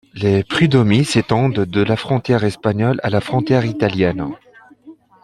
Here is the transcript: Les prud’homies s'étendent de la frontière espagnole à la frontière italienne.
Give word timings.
Les 0.15 0.43
prud’homies 0.43 1.05
s'étendent 1.05 1.59
de 1.67 1.83
la 1.83 1.95
frontière 1.95 2.43
espagnole 2.43 2.99
à 3.03 3.11
la 3.11 3.21
frontière 3.21 3.65
italienne. 3.67 4.31